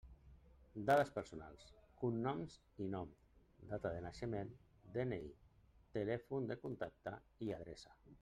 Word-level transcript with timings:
Dades 0.89 1.09
personals: 1.17 1.65
cognoms 2.03 2.55
i 2.85 2.87
nom, 2.95 3.11
data 3.73 3.91
de 3.97 4.01
naixement, 4.07 4.55
DNI, 4.97 5.31
telèfon 5.99 6.49
de 6.53 6.57
contacte 6.67 7.17
i 7.49 7.55
adreça. 7.59 7.95